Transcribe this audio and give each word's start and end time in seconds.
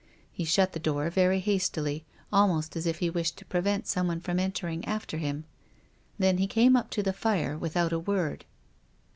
He 0.31 0.45
shut 0.45 0.73
the 0.73 0.79
door 0.79 1.11
very 1.11 1.39
hastily, 1.39 2.05
almost 2.33 2.75
as 2.75 2.87
if 2.87 2.97
he 2.97 3.09
wished 3.11 3.37
to 3.37 3.45
prevent 3.45 3.85
someone 3.85 4.19
from 4.19 4.39
entering 4.39 4.83
after 4.85 5.17
him. 5.17 5.43
Then 6.17 6.39
he 6.39 6.47
came 6.47 6.75
up 6.75 6.89
to 6.97 7.03
the 7.03 7.13
fire 7.13 7.55
without 7.55 7.93
a 7.93 7.99
word. 7.99 8.45